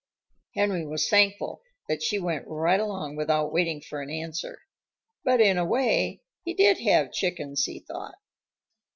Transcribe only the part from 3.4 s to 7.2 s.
waiting for an answer. But in a way he did have